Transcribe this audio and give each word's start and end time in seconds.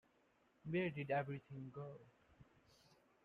Where 0.65 0.89
did 0.89 1.11
everything 1.11 1.69
go? 1.71 1.99